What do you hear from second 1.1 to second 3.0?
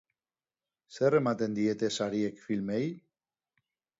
ematen diete sariek filmei?